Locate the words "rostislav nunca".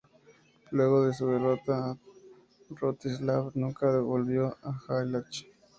2.71-3.95